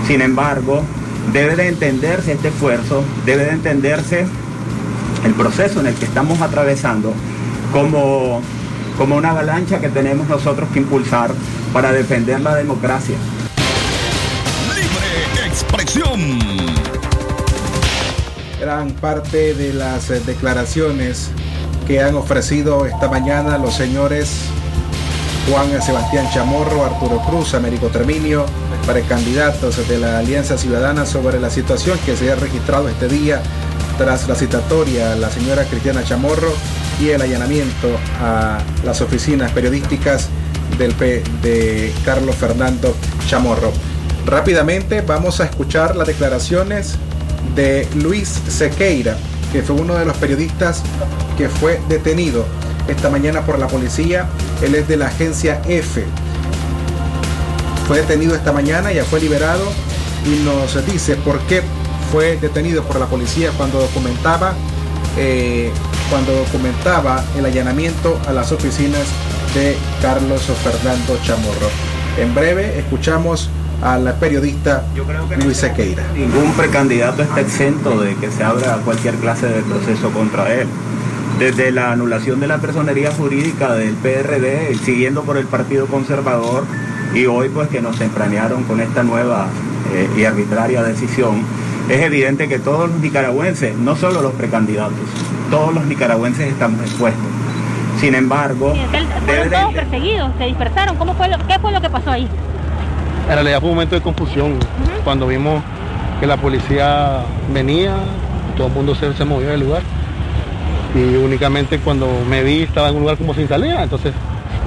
Sin 0.06 0.20
embargo, 0.20 0.82
debe 1.32 1.56
de 1.56 1.68
entenderse 1.68 2.32
este 2.32 2.48
esfuerzo, 2.48 3.02
debe 3.24 3.44
de 3.44 3.52
entenderse 3.52 4.26
el 5.24 5.32
proceso 5.32 5.80
en 5.80 5.86
el 5.86 5.94
que 5.94 6.04
estamos 6.04 6.42
atravesando 6.42 7.14
como, 7.72 8.42
como 8.98 9.16
una 9.16 9.30
avalancha 9.30 9.80
que 9.80 9.88
tenemos 9.88 10.28
nosotros 10.28 10.68
que 10.74 10.80
impulsar 10.80 11.30
para 11.72 11.90
defender 11.92 12.40
la 12.40 12.54
democracia. 12.54 13.16
Libre 14.74 15.46
expresión. 15.48 16.38
Eran 18.60 18.90
parte 18.92 19.54
de 19.54 19.72
las 19.72 20.08
declaraciones 20.26 21.30
que 21.86 22.02
han 22.02 22.14
ofrecido 22.14 22.86
esta 22.86 23.08
mañana 23.08 23.58
los 23.58 23.74
señores 23.74 24.30
Juan 25.50 25.80
Sebastián 25.80 26.28
Chamorro, 26.32 26.84
Arturo 26.84 27.20
Cruz, 27.20 27.54
Américo 27.54 27.86
Terminio, 27.88 28.44
precandidatos 28.84 29.86
de 29.88 29.98
la 29.98 30.18
Alianza 30.18 30.58
Ciudadana 30.58 31.06
sobre 31.06 31.38
la 31.38 31.50
situación 31.50 31.98
que 32.04 32.16
se 32.16 32.32
ha 32.32 32.34
registrado 32.34 32.88
este 32.88 33.08
día 33.08 33.40
tras 33.98 34.28
la 34.28 34.34
citatoria 34.34 35.12
a 35.12 35.16
la 35.16 35.30
señora 35.30 35.64
Cristiana 35.64 36.02
Chamorro 36.02 36.52
y 37.00 37.10
el 37.10 37.22
allanamiento 37.22 37.88
a 38.20 38.58
las 38.84 39.00
oficinas 39.00 39.52
periodísticas 39.52 40.28
del 40.78 40.96
de 40.98 41.92
Carlos 42.04 42.34
Fernando 42.34 42.94
Chamorro. 43.28 43.72
Rápidamente 44.26 45.02
vamos 45.02 45.40
a 45.40 45.44
escuchar 45.44 45.94
las 45.94 46.08
declaraciones 46.08 46.96
de 47.54 47.86
Luis 47.94 48.28
Sequeira, 48.48 49.16
que 49.52 49.62
fue 49.62 49.76
uno 49.76 49.94
de 49.94 50.04
los 50.04 50.16
periodistas 50.16 50.82
que 51.36 51.48
fue 51.48 51.80
detenido 51.88 52.44
esta 52.88 53.10
mañana 53.10 53.42
por 53.42 53.58
la 53.58 53.66
policía. 53.68 54.28
Él 54.62 54.74
es 54.74 54.88
de 54.88 54.96
la 54.96 55.06
agencia 55.06 55.60
F. 55.68 56.04
Fue 57.86 57.98
detenido 57.98 58.34
esta 58.34 58.52
mañana, 58.52 58.92
ya 58.92 59.04
fue 59.04 59.20
liberado 59.20 59.64
y 60.24 60.44
nos 60.44 60.84
dice 60.86 61.16
por 61.16 61.38
qué 61.40 61.62
fue 62.10 62.36
detenido 62.36 62.82
por 62.82 62.98
la 62.98 63.06
policía 63.06 63.50
cuando 63.56 63.78
documentaba 63.78 64.54
eh, 65.16 65.70
cuando 66.10 66.32
documentaba 66.32 67.24
el 67.38 67.46
allanamiento 67.46 68.18
a 68.28 68.32
las 68.32 68.52
oficinas 68.52 69.02
de 69.54 69.76
Carlos 70.02 70.42
Fernando 70.62 71.18
Chamorro. 71.22 71.70
En 72.18 72.34
breve 72.34 72.78
escuchamos 72.78 73.50
al 73.82 74.14
periodista 74.14 74.84
Luis 75.42 75.58
Sequeira. 75.58 76.04
Ningún 76.14 76.52
precandidato 76.52 77.22
está 77.22 77.40
exento 77.40 78.00
de 78.00 78.14
que 78.16 78.30
se 78.30 78.44
abra 78.44 78.78
cualquier 78.84 79.14
clase 79.16 79.46
de 79.48 79.62
proceso 79.62 80.10
contra 80.10 80.52
él. 80.54 80.68
Desde 81.38 81.70
la 81.70 81.92
anulación 81.92 82.40
de 82.40 82.46
la 82.46 82.58
personería 82.58 83.12
jurídica 83.12 83.74
del 83.74 83.94
PRD, 83.94 84.74
siguiendo 84.82 85.22
por 85.22 85.36
el 85.36 85.46
Partido 85.46 85.86
Conservador, 85.86 86.64
y 87.14 87.26
hoy 87.26 87.50
pues 87.50 87.68
que 87.68 87.80
nos 87.80 87.98
tempranearon 87.98 88.64
con 88.64 88.80
esta 88.80 89.02
nueva 89.02 89.48
eh, 89.92 90.08
y 90.16 90.24
arbitraria 90.24 90.82
decisión, 90.82 91.42
es 91.88 92.00
evidente 92.00 92.48
que 92.48 92.58
todos 92.58 92.90
los 92.90 93.00
nicaragüenses, 93.00 93.76
no 93.76 93.96
solo 93.96 94.22
los 94.22 94.32
precandidatos, 94.32 94.96
todos 95.50 95.74
los 95.74 95.84
nicaragüenses 95.84 96.48
estamos 96.48 96.80
expuestos. 96.80 97.26
Sin 98.00 98.14
embargo, 98.14 98.74
fueron 99.24 99.50
todos 99.50 99.74
perseguidos, 99.74 100.30
se 100.38 100.44
dispersaron. 100.44 100.96
¿Cómo 100.96 101.14
fue 101.14 101.28
lo, 101.28 101.38
¿Qué 101.46 101.58
fue 101.58 101.72
lo 101.72 101.80
que 101.80 101.88
pasó 101.88 102.10
ahí? 102.10 102.28
En 103.28 103.34
realidad 103.34 103.60
fue 103.60 103.70
un 103.70 103.76
momento 103.76 103.94
de 103.94 104.02
confusión. 104.02 104.54
Cuando 105.04 105.26
vimos 105.26 105.62
que 106.20 106.26
la 106.26 106.36
policía 106.36 107.20
venía, 107.52 107.94
todo 108.56 108.66
el 108.66 108.72
mundo 108.72 108.94
se, 108.94 109.12
se 109.14 109.24
movió 109.24 109.48
del 109.48 109.60
lugar. 109.60 109.82
Y 110.96 111.16
únicamente 111.16 111.78
cuando 111.78 112.08
me 112.26 112.42
vi 112.42 112.62
estaba 112.62 112.88
en 112.88 112.94
un 112.94 113.02
lugar 113.02 113.18
como 113.18 113.34
sin 113.34 113.46
salida, 113.46 113.82
entonces 113.82 114.14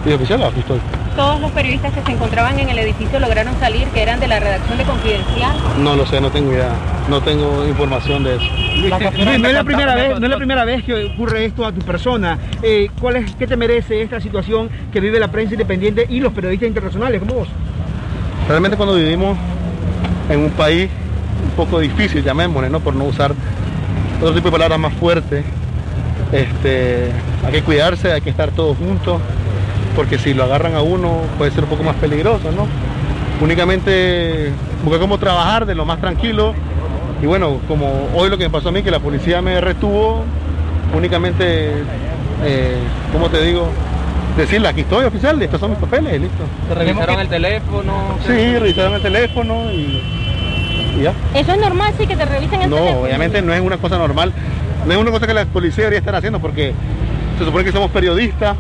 dije, 0.06 0.16
oficial, 0.16 0.44
aquí 0.44 0.60
estoy. 0.60 0.80
Todos 1.16 1.42
los 1.42 1.52
periodistas 1.52 1.92
que 1.92 2.04
se 2.04 2.12
encontraban 2.12 2.60
en 2.60 2.70
el 2.70 2.78
edificio 2.78 3.20
lograron 3.20 3.60
salir, 3.60 3.88
que 3.88 4.04
eran 4.04 4.20
de 4.20 4.28
la 4.28 4.40
redacción 4.40 4.78
de 4.78 4.84
Confidencial. 4.84 5.58
No 5.80 5.96
lo 5.96 6.06
sé, 6.06 6.22
no 6.22 6.30
tengo 6.30 6.54
idea, 6.54 6.72
no 7.10 7.20
tengo 7.22 7.66
información 7.68 8.24
de 8.24 8.36
eso. 8.36 8.46
Luis, 8.78 8.94
no 9.40 9.48
es 9.48 9.54
la 9.54 9.64
primera 9.64 9.96
vez, 9.96 10.20
no 10.20 10.26
es 10.26 10.30
la 10.30 10.38
primera 10.38 10.66
vez 10.66 10.84
que 10.84 11.06
ocurre 11.06 11.46
esto 11.46 11.66
a 11.66 11.72
tu 11.72 11.82
persona. 11.82 12.38
Eh, 12.62 12.90
¿Cuál 13.02 13.18
es, 13.18 13.36
qué 13.36 13.48
te 13.48 13.58
merece 13.58 14.02
esta 14.04 14.22
situación 14.22 14.70
que 14.94 15.00
vive 15.00 15.20
la 15.20 15.30
prensa 15.30 15.56
independiente 15.56 16.06
y 16.08 16.20
los 16.20 16.32
periodistas 16.32 16.68
internacionales 16.68 17.20
como 17.20 17.34
vos? 17.34 17.48
Realmente 18.48 18.78
cuando 18.78 18.96
vivimos 18.96 19.36
en 20.30 20.40
un 20.42 20.52
país 20.52 20.90
un 21.44 21.52
poco 21.52 21.80
difícil, 21.80 22.24
llamémosle, 22.24 22.70
¿no? 22.70 22.80
Por 22.80 22.96
no 22.96 23.06
usar 23.06 23.34
otro 24.22 24.34
tipo 24.34 24.48
de 24.48 24.52
palabras 24.52 24.80
más 24.80 24.94
fuertes, 24.94 25.44
este, 26.32 27.12
hay 27.46 27.52
que 27.52 27.62
cuidarse, 27.64 28.12
hay 28.12 28.22
que 28.22 28.30
estar 28.30 28.52
todos 28.52 28.78
juntos, 28.78 29.20
porque 29.96 30.18
si 30.18 30.34
lo 30.34 30.44
agarran 30.44 30.76
a 30.76 30.82
uno 30.82 31.22
puede 31.38 31.52
ser 31.52 31.64
un 31.64 31.70
poco 31.70 31.84
más 31.84 31.96
peligroso, 31.96 32.52
¿no? 32.52 32.68
Únicamente 33.44 34.52
busqué 34.84 35.00
cómo 35.00 35.18
trabajar 35.18 35.66
de 35.66 35.76
lo 35.76 35.86
más 35.86 36.00
tranquilo 36.00 36.54
y 37.22 37.26
bueno, 37.26 37.58
como 37.68 38.08
hoy 38.16 38.30
lo 38.30 38.38
que 38.38 38.46
me 38.46 38.50
pasó 38.50 38.70
a 38.70 38.72
mí, 38.72 38.82
que 38.84 38.92
la 38.92 39.00
policía 39.00 39.42
me 39.42 39.60
retuvo, 39.60 40.24
únicamente, 40.96 41.72
eh, 42.46 42.76
¿cómo 43.12 43.30
te 43.30 43.42
digo? 43.42 43.68
Decirle, 44.38 44.68
aquí 44.70 44.82
estoy 44.82 45.06
oficial, 45.06 45.42
estos 45.42 45.60
son 45.60 45.72
mis 45.72 45.80
papeles, 45.80 46.22
listo. 46.22 46.44
¿Te 46.70 46.76
revisaron 46.76 47.20
el 47.20 47.28
teléfono? 47.28 47.94
Sí, 48.26 48.58
revisaron 48.58 48.94
el 48.96 49.02
teléfono 49.02 49.72
y, 49.72 50.02
y 50.98 51.02
ya. 51.04 51.14
¿Eso 51.34 51.52
es 51.54 51.60
normal, 51.60 51.94
sí, 51.98 52.08
que 52.08 52.16
te 52.16 52.26
revisen 52.26 52.62
el 52.62 52.70
No, 52.70 52.76
teléfono? 52.78 53.02
obviamente 53.06 53.42
no 53.42 53.54
es 53.54 53.60
una 53.62 53.78
cosa 53.78 53.98
normal, 53.98 54.32
no 54.86 54.92
es 54.94 54.98
una 54.98 55.12
cosa 55.12 55.28
que 55.28 55.34
la 55.34 55.46
policía 55.46 55.84
debería 55.86 56.00
estar 56.00 56.16
haciendo 56.16 56.40
porque 56.40 56.74
se 57.38 57.46
supone 57.46 57.64
que 57.64 57.72
somos 57.72 57.92
periodistas. 57.92 58.56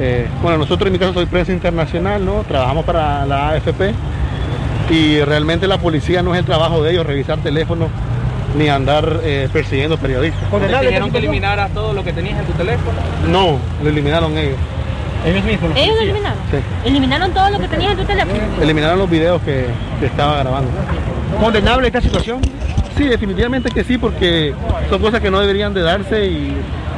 eh, 0.00 0.26
bueno, 0.42 0.58
nosotros 0.58 0.86
en 0.86 0.92
mi 0.92 0.98
caso 0.98 1.12
soy 1.14 1.26
prensa 1.26 1.52
internacional, 1.52 2.24
¿no? 2.24 2.44
Trabajamos 2.46 2.84
para 2.84 3.26
la 3.26 3.50
AFP 3.50 3.92
y 4.90 5.20
realmente 5.20 5.66
la 5.66 5.78
policía 5.78 6.22
no 6.22 6.34
es 6.34 6.40
el 6.40 6.46
trabajo 6.46 6.82
de 6.82 6.92
ellos 6.92 7.04
revisar 7.06 7.38
teléfonos 7.38 7.88
ni 8.56 8.68
andar 8.68 9.20
eh, 9.24 9.48
persiguiendo 9.52 9.98
periodistas. 9.98 10.40
¿Te 10.50 10.86
dijeron 10.86 11.10
que 11.10 11.18
eliminaras 11.18 11.70
todo 11.72 11.92
lo 11.92 12.02
que 12.02 12.12
tenías 12.12 12.38
en 12.38 12.46
tu 12.46 12.52
teléfono? 12.52 12.98
No, 13.30 13.58
lo 13.82 13.88
eliminaron 13.90 14.36
ellos. 14.38 14.56
Ellos 15.26 15.44
mismos. 15.44 15.70
¿Ellos 15.76 15.96
lo 15.96 16.02
eliminaron? 16.02 16.38
Sí. 16.50 16.56
¿Eliminaron 16.88 17.32
todo 17.32 17.50
lo 17.50 17.58
que 17.58 17.68
tenías 17.68 17.92
en 17.92 17.98
tu 17.98 18.04
teléfono? 18.04 18.38
Eliminaron 18.62 18.98
los 19.00 19.10
videos 19.10 19.42
que, 19.42 19.66
que 20.00 20.06
estaba 20.06 20.38
grabando. 20.38 20.70
¿Condenable 21.40 21.88
esta 21.88 22.00
situación? 22.00 22.40
Sí, 22.98 23.04
definitivamente 23.04 23.70
que 23.70 23.84
sí, 23.84 23.96
porque 23.96 24.52
son 24.90 25.00
cosas 25.00 25.20
que 25.20 25.30
no 25.30 25.40
deberían 25.40 25.72
de 25.72 25.82
darse 25.82 26.26
y, 26.26 26.52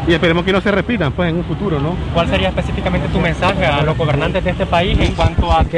y 0.08 0.12
esperemos 0.14 0.44
que 0.44 0.52
no 0.52 0.60
se 0.62 0.70
repitan 0.72 1.12
pues 1.12 1.28
en 1.28 1.36
un 1.36 1.44
futuro, 1.44 1.78
¿no? 1.78 1.94
¿Cuál 2.14 2.26
sería 2.28 2.48
específicamente 2.48 3.06
tu 3.08 3.20
mensaje 3.20 3.66
a 3.66 3.82
los 3.82 3.96
gobernantes 3.98 4.42
de 4.42 4.50
este 4.50 4.64
país 4.66 4.98
en 4.98 5.12
cuanto 5.12 5.52
a 5.52 5.62
tu 5.62 5.76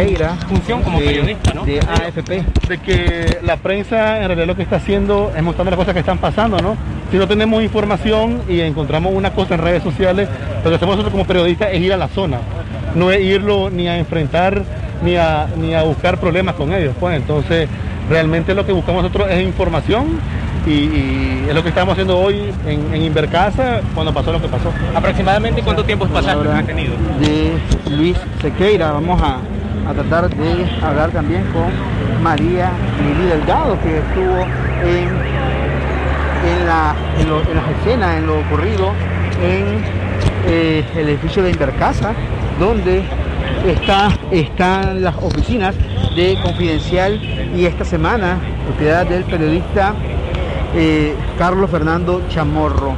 función 0.49 0.83
como 0.83 1.01
de- 1.01 1.07
periodista, 1.07 1.53
no? 1.55 1.65
de 1.65 1.81
AFP. 1.81 2.45
De 2.69 2.79
que 2.79 3.39
la 3.43 3.57
prensa 3.57 4.21
en 4.21 4.27
realidad 4.29 4.47
lo 4.47 4.55
que 4.57 4.63
está 4.63 4.77
haciendo 4.77 5.33
es 5.37 5.43
mostrando 5.43 5.73
las 5.73 5.79
cosas 5.79 5.93
que 5.93 6.01
están 6.01 6.19
pasando, 6.19 6.57
¿no? 6.59 6.77
Si 7.11 7.17
no 7.19 7.27
tenemos 7.27 7.63
información 7.63 8.43
y 8.49 8.61
encontramos 8.61 9.13
una 9.13 9.33
cosa 9.33 9.55
en 9.55 9.61
redes 9.61 9.83
sociales, 9.83 10.29
lo 10.63 10.71
que 10.71 10.77
hacemos 10.77 10.95
nosotros 10.97 11.11
como 11.13 11.27
periodistas 11.27 11.71
es 11.73 11.81
ir 11.81 11.93
a 11.93 11.97
la 11.97 12.07
zona, 12.09 12.39
no 12.95 13.11
es 13.11 13.21
irlo 13.21 13.71
ni 13.71 13.89
a 13.89 13.99
enfrentar 13.99 14.63
ni 15.05 15.17
a, 15.17 15.49
ni 15.57 15.75
a 15.75 15.83
buscar 15.83 16.19
problemas 16.19 16.55
con 16.55 16.73
ellos, 16.73 16.95
pues 17.01 17.17
entonces 17.17 17.69
realmente 18.12 18.55
lo 18.55 18.66
que 18.66 18.72
buscamos 18.72 19.03
nosotros 19.03 19.29
es 19.31 19.42
información 19.42 20.18
y, 20.66 20.70
y 20.70 21.46
es 21.48 21.55
lo 21.55 21.62
que 21.62 21.70
estamos 21.70 21.92
haciendo 21.92 22.18
hoy 22.18 22.53
en, 22.66 22.94
en 22.94 23.03
Invercasa 23.03 23.81
cuando 23.94 24.12
pasó 24.12 24.33
lo 24.33 24.40
que 24.40 24.48
pasó. 24.48 24.70
¿Aproximadamente 24.94 25.62
cuánto 25.62 25.83
tiempo 25.85 26.07
pasaste 26.07 26.46
detenido? 26.48 26.92
de 27.20 27.96
Luis 27.96 28.16
Sequeira. 28.42 28.92
Vamos 28.92 29.20
a, 29.22 29.38
a 29.90 29.94
tratar 29.94 30.29
de 30.29 30.66
hablar 30.85 31.11
también 31.11 31.42
con 31.53 31.64
María 32.22 32.70
Lili 33.03 33.29
Delgado, 33.31 33.79
que 33.83 33.98
estuvo 33.98 34.40
en, 34.87 35.09
en, 36.53 36.66
la, 36.66 36.94
en, 37.18 37.29
lo- 37.29 37.40
en 37.40 37.55
las 37.57 37.68
escenas, 37.81 38.16
en 38.18 38.27
lo 38.27 38.38
ocurrido 38.40 38.92
en 39.42 39.83
eh, 40.46 40.85
el 40.96 41.09
edificio 41.09 41.42
de 41.42 41.51
Intercasa, 41.51 42.12
donde 42.61 43.03
está, 43.67 44.11
están 44.31 45.03
las 45.03 45.17
oficinas 45.17 45.75
de 46.17 46.38
Confidencial 46.43 47.21
y 47.57 47.67
esta 47.67 47.85
semana, 47.85 48.38
propiedad 48.67 49.07
del 49.07 49.25
periodista 49.25 49.95
eh, 50.75 51.15
Carlos 51.38 51.71
Fernando 51.71 52.23
Chamorro. 52.29 52.95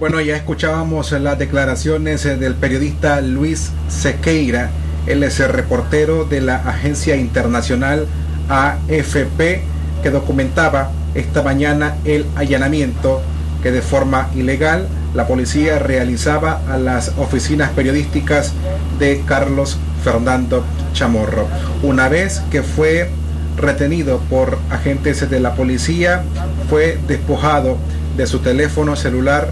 Bueno, 0.00 0.20
ya 0.20 0.36
escuchábamos 0.36 1.12
las 1.12 1.38
declaraciones 1.38 2.26
eh, 2.26 2.36
del 2.36 2.54
periodista 2.54 3.20
Luis 3.20 3.72
Sequeira, 3.88 4.70
él 5.06 5.22
es 5.22 5.40
el 5.40 5.48
reportero 5.48 6.24
de 6.24 6.40
la 6.40 6.56
agencia 6.56 7.16
internacional 7.16 8.06
AFP 8.48 9.62
que 10.02 10.10
documentaba 10.10 10.90
esta 11.14 11.42
mañana 11.42 11.96
el 12.04 12.26
allanamiento 12.36 13.20
que 13.62 13.70
de 13.70 13.82
forma 13.82 14.28
ilegal 14.34 14.86
la 15.14 15.26
policía 15.26 15.78
realizaba 15.78 16.60
a 16.68 16.78
las 16.78 17.12
oficinas 17.18 17.70
periodísticas 17.70 18.52
de 18.98 19.22
Carlos 19.26 19.78
Fernando 20.02 20.64
Chamorro. 20.92 21.46
Una 21.82 22.08
vez 22.08 22.42
que 22.50 22.62
fue 22.62 23.10
retenido 23.56 24.18
por 24.30 24.58
agentes 24.70 25.28
de 25.28 25.40
la 25.40 25.54
policía, 25.54 26.22
fue 26.70 26.98
despojado 27.06 27.76
de 28.16 28.26
su 28.26 28.38
teléfono 28.38 28.96
celular 28.96 29.50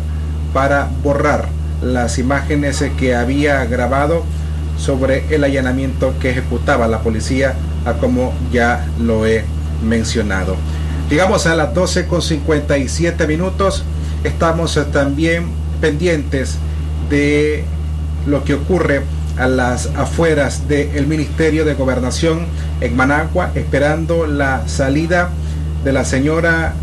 para 0.53 0.89
borrar 1.03 1.49
las 1.83 2.19
imágenes 2.19 2.85
que 2.99 3.15
había 3.15 3.65
grabado 3.67 4.25
sobre 4.79 5.25
el 5.35 5.45
allanamiento 5.45 6.15
que 6.21 6.31
ejecutaba 6.31 6.89
la 6.89 7.01
policía, 7.01 7.55
a 7.85 7.95
como 7.95 8.33
ya 8.51 8.87
lo 8.99 9.27
he 9.27 9.45
mencionado. 9.83 10.57
Llegamos 11.11 11.47
a 11.47 11.55
las 11.55 11.75
12 11.75 12.07
con 12.07 12.23
57 12.23 13.27
minutos. 13.27 13.85
Estamos 14.25 14.77
eh, 14.77 14.85
también 14.93 15.47
pendientes 15.81 16.57
de 17.09 17.65
lo 18.27 18.45
que 18.45 18.55
ocurre 18.55 19.03
a 19.39 19.49
las 19.49 19.87
afueras 19.97 20.69
del 20.69 21.07
Ministerio 21.07 21.65
de 21.65 21.75
Gobernación 21.75 22.47
en 22.81 22.95
Managua, 22.95 23.53
esperando 23.55 24.27
la 24.27 24.69
salida 24.69 25.31
de 25.85 25.93
la 25.93 26.05
señora 26.05 26.75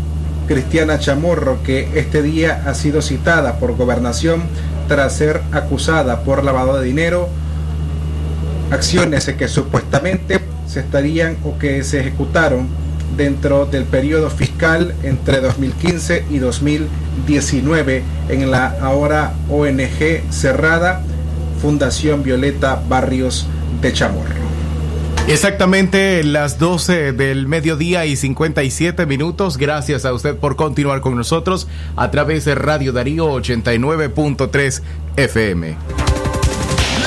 Cristiana 0.48 0.98
Chamorro, 0.98 1.62
que 1.62 1.88
este 1.94 2.22
día 2.22 2.62
ha 2.66 2.74
sido 2.74 3.02
citada 3.02 3.58
por 3.58 3.76
gobernación 3.76 4.42
tras 4.88 5.12
ser 5.12 5.40
acusada 5.52 6.22
por 6.22 6.42
lavado 6.42 6.80
de 6.80 6.86
dinero, 6.86 7.28
acciones 8.72 9.26
que 9.26 9.46
supuestamente 9.46 10.40
se 10.66 10.80
estarían 10.80 11.36
o 11.44 11.58
que 11.58 11.84
se 11.84 12.00
ejecutaron 12.00 12.66
dentro 13.16 13.66
del 13.66 13.84
periodo 13.84 14.30
fiscal 14.30 14.94
entre 15.02 15.40
2015 15.40 16.26
y 16.30 16.38
2019 16.38 18.02
en 18.28 18.50
la 18.50 18.76
ahora 18.80 19.34
ONG 19.48 20.22
cerrada 20.30 21.02
Fundación 21.60 22.22
Violeta 22.22 22.82
Barrios 22.88 23.46
de 23.80 23.92
Chamorro. 23.92 24.48
Exactamente 25.28 26.24
las 26.24 26.58
12 26.58 27.12
del 27.12 27.46
mediodía 27.46 28.06
y 28.06 28.16
57 28.16 29.04
minutos. 29.04 29.58
Gracias 29.58 30.06
a 30.06 30.14
usted 30.14 30.36
por 30.36 30.56
continuar 30.56 31.02
con 31.02 31.16
nosotros 31.16 31.68
a 31.96 32.10
través 32.10 32.46
de 32.46 32.54
Radio 32.54 32.92
Darío 32.92 33.30
89.3 33.34 34.82
FM. 35.16 35.76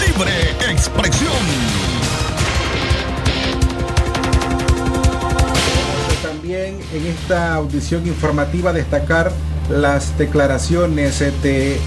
Libre 0.05 0.31
expresión. 0.71 1.70
En 6.93 7.07
esta 7.07 7.53
audición 7.55 8.05
informativa 8.07 8.73
destacar 8.73 9.31
las 9.69 10.17
declaraciones 10.17 11.19
de 11.19 11.77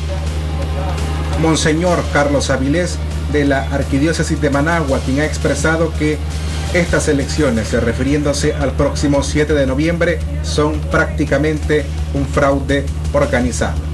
Monseñor 1.41 2.03
Carlos 2.13 2.51
Avilés 2.51 2.99
de 3.33 3.45
la 3.45 3.63
Arquidiócesis 3.71 4.41
de 4.41 4.51
Managua, 4.51 5.01
quien 5.05 5.21
ha 5.21 5.25
expresado 5.25 5.93
que 5.99 6.19
estas 6.73 7.09
elecciones, 7.09 7.73
refiriéndose 7.73 8.55
al 8.55 8.73
próximo 8.73 9.23
7 9.23 9.55
de 9.55 9.67
noviembre, 9.67 10.19
son 10.43 10.81
prácticamente 10.91 11.85
un 12.15 12.27
fraude 12.27 12.85
organizado. 13.13 13.94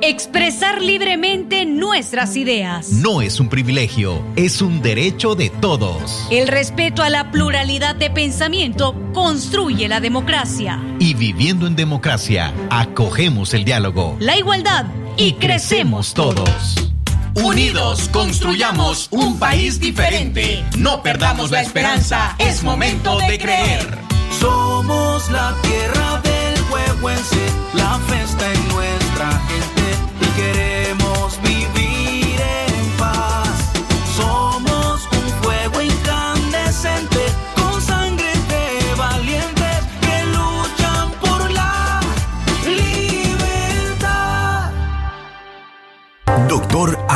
Expresar 0.00 0.80
libremente 0.80 1.66
nuestras 1.66 2.36
ideas. 2.36 2.90
No 2.92 3.20
es 3.20 3.40
un 3.40 3.48
privilegio, 3.48 4.22
es 4.36 4.62
un 4.62 4.80
derecho 4.80 5.34
de 5.34 5.50
todos. 5.50 6.28
El 6.30 6.46
respeto 6.46 7.02
a 7.02 7.10
la 7.10 7.32
pluralidad 7.32 7.96
de 7.96 8.08
pensamiento 8.08 8.94
construye 9.12 9.88
la 9.88 10.00
democracia. 10.00 10.80
Y 11.00 11.14
viviendo 11.14 11.66
en 11.66 11.74
democracia, 11.74 12.52
acogemos 12.70 13.54
el 13.54 13.64
diálogo. 13.64 14.16
La 14.20 14.38
igualdad 14.38 14.86
y, 15.16 15.32
crecemos 15.32 16.14
todos. 16.14 16.76
Unidos 17.34 18.08
construyamos 18.12 19.08
un 19.10 19.38
país 19.40 19.80
diferente. 19.80 20.64
No 20.76 21.02
perdamos 21.02 21.50
la 21.50 21.60
esperanza, 21.60 22.36
es 22.38 22.62
momento 22.62 23.18
de 23.18 23.38
creer. 23.38 23.98
Somos 24.38 25.28
la 25.30 25.56
tierra 25.62 26.20
del 26.22 26.62
huehuense, 26.70 27.46
la 27.74 27.98
festa 28.06 28.52
en 28.52 28.67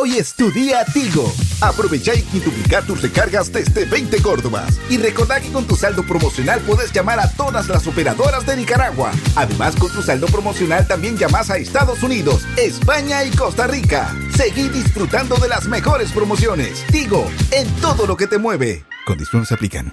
Hoy 0.00 0.16
es 0.16 0.34
tu 0.34 0.52
día 0.52 0.84
Tigo. 0.84 1.28
Aprovecha 1.60 2.14
y 2.14 2.22
quintuplicar 2.22 2.86
tus 2.86 3.02
recargas 3.02 3.52
desde 3.52 3.84
20 3.84 4.22
Córdobas. 4.22 4.78
Y 4.88 4.96
recordá 4.96 5.40
que 5.40 5.50
con 5.50 5.66
tu 5.66 5.74
saldo 5.74 6.04
promocional 6.06 6.60
puedes 6.60 6.92
llamar 6.92 7.18
a 7.18 7.28
todas 7.32 7.66
las 7.68 7.84
operadoras 7.84 8.46
de 8.46 8.56
Nicaragua. 8.56 9.10
Además, 9.34 9.74
con 9.74 9.90
tu 9.90 10.00
saldo 10.00 10.28
promocional 10.28 10.86
también 10.86 11.18
llamas 11.18 11.50
a 11.50 11.56
Estados 11.56 12.00
Unidos, 12.04 12.46
España 12.56 13.24
y 13.24 13.30
Costa 13.32 13.66
Rica. 13.66 14.14
Seguí 14.36 14.68
disfrutando 14.68 15.34
de 15.34 15.48
las 15.48 15.66
mejores 15.66 16.12
promociones. 16.12 16.84
Tigo, 16.92 17.28
en 17.50 17.68
todo 17.80 18.06
lo 18.06 18.16
que 18.16 18.28
te 18.28 18.38
mueve. 18.38 18.84
Condiciones 19.04 19.50
aplican. 19.50 19.92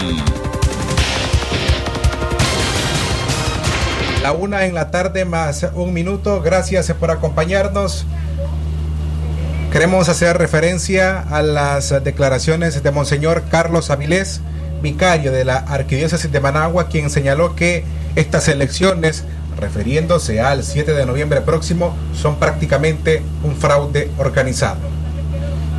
La 4.21 4.33
una 4.33 4.67
en 4.67 4.75
la 4.75 4.91
tarde 4.91 5.25
más 5.25 5.65
un 5.73 5.93
minuto. 5.93 6.41
Gracias 6.41 6.91
por 6.93 7.09
acompañarnos. 7.09 8.05
Queremos 9.71 10.09
hacer 10.09 10.37
referencia 10.37 11.21
a 11.21 11.41
las 11.41 12.03
declaraciones 12.03 12.83
de 12.83 12.91
Monseñor 12.91 13.43
Carlos 13.49 13.89
Avilés, 13.89 14.41
vicario 14.83 15.31
de 15.31 15.43
la 15.43 15.57
Arquidiócesis 15.57 16.31
de 16.31 16.39
Managua, 16.39 16.87
quien 16.87 17.09
señaló 17.09 17.55
que 17.55 17.83
estas 18.15 18.47
elecciones, 18.47 19.23
refiriéndose 19.57 20.39
al 20.39 20.63
7 20.63 20.93
de 20.93 21.05
noviembre 21.07 21.41
próximo, 21.41 21.95
son 22.13 22.37
prácticamente 22.37 23.23
un 23.43 23.55
fraude 23.55 24.11
organizado. 24.19 24.81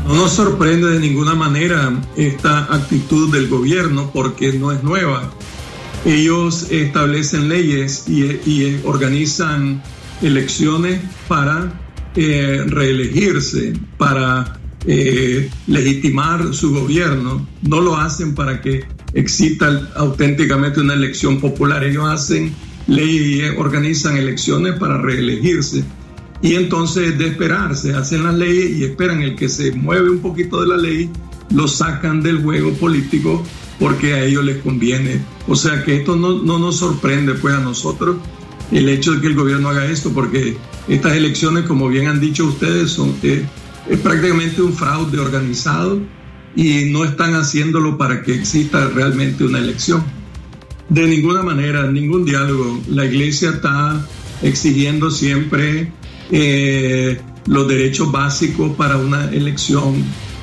No 0.08 0.14
nos 0.16 0.32
sorprende 0.32 0.88
de 0.88 0.98
ninguna 0.98 1.36
manera 1.36 1.92
esta 2.16 2.64
actitud 2.74 3.32
del 3.32 3.48
gobierno 3.48 4.10
porque 4.12 4.52
no 4.54 4.72
es 4.72 4.82
nueva. 4.82 5.30
Ellos 6.04 6.66
establecen 6.70 7.48
leyes 7.48 8.06
y, 8.08 8.80
organizan 8.84 9.80
elecciones 10.20 11.00
para 11.28 11.72
eh, 12.16 12.64
reelegirse, 12.66 13.72
para 13.98 14.60
eh, 14.86 15.48
legitimar 15.68 16.52
su 16.52 16.74
gobierno, 16.74 17.46
no 17.62 17.80
lo 17.80 17.96
hacen 17.96 18.34
para 18.34 18.60
que 18.60 18.84
exista 19.14 19.92
auténticamente 19.94 20.80
una 20.80 20.94
elección 20.94 21.40
popular. 21.40 21.84
Ellos 21.84 22.04
hacen 22.06 22.52
ley 22.88 23.40
y 23.40 23.42
organizan 23.56 24.16
elecciones 24.16 24.78
para 24.80 25.00
reelegirse. 25.00 25.84
Y 26.42 26.54
entonces 26.54 27.16
de 27.16 27.28
esperarse, 27.28 27.94
hacen 27.94 28.24
las 28.24 28.34
leyes 28.34 28.76
y 28.76 28.84
esperan 28.84 29.22
el 29.22 29.36
que 29.36 29.48
se 29.48 29.70
mueve 29.70 30.10
un 30.10 30.18
poquito 30.18 30.60
de 30.60 30.66
la 30.66 30.76
ley, 30.76 31.08
lo 31.54 31.68
sacan 31.68 32.20
del 32.20 32.42
juego 32.42 32.72
político 32.72 33.44
porque 33.78 34.14
a 34.14 34.24
ellos 34.24 34.44
les 34.44 34.58
conviene. 34.58 35.20
O 35.48 35.56
sea 35.56 35.84
que 35.84 35.96
esto 35.96 36.16
no, 36.16 36.42
no 36.42 36.58
nos 36.58 36.76
sorprende 36.76 37.34
pues 37.34 37.54
a 37.54 37.60
nosotros 37.60 38.16
el 38.70 38.88
hecho 38.88 39.12
de 39.12 39.20
que 39.20 39.26
el 39.26 39.34
gobierno 39.34 39.68
haga 39.68 39.86
esto, 39.86 40.12
porque 40.12 40.56
estas 40.88 41.14
elecciones, 41.14 41.64
como 41.64 41.88
bien 41.88 42.08
han 42.08 42.20
dicho 42.20 42.46
ustedes, 42.46 42.90
son 42.90 43.14
eh, 43.22 43.44
es 43.88 43.98
prácticamente 43.98 44.62
un 44.62 44.72
fraude 44.72 45.18
organizado 45.18 46.00
y 46.54 46.86
no 46.86 47.04
están 47.04 47.34
haciéndolo 47.34 47.98
para 47.98 48.22
que 48.22 48.34
exista 48.34 48.88
realmente 48.88 49.44
una 49.44 49.58
elección. 49.58 50.04
De 50.88 51.06
ninguna 51.06 51.42
manera, 51.42 51.90
ningún 51.90 52.24
diálogo. 52.24 52.80
La 52.88 53.04
iglesia 53.04 53.50
está 53.50 54.06
exigiendo 54.42 55.10
siempre 55.10 55.92
eh, 56.30 57.20
los 57.46 57.68
derechos 57.68 58.12
básicos 58.12 58.74
para 58.76 58.96
una 58.98 59.30
elección, 59.30 59.94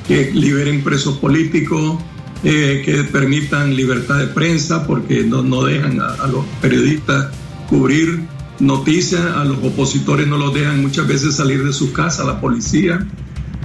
que 0.06 0.30
liberen 0.32 0.82
presos 0.82 1.18
políticos, 1.18 1.98
eh, 2.42 2.82
que 2.84 3.04
permitan 3.04 3.76
libertad 3.76 4.18
de 4.18 4.26
prensa, 4.26 4.86
porque 4.86 5.24
no, 5.24 5.42
no 5.42 5.64
dejan 5.64 6.00
a, 6.00 6.26
los 6.26 6.44
periodistas 6.60 7.28
cubrir 7.68 8.20
noticias, 8.58 9.20
a 9.20 9.44
los 9.44 9.58
opositores 9.58 10.26
no 10.26 10.38
los 10.38 10.54
dejan 10.54 10.80
muchas 10.80 11.06
veces 11.06 11.36
salir 11.36 11.64
de 11.64 11.72
sus 11.72 11.90
casas, 11.90 12.26
la 12.26 12.40
policía, 12.40 13.06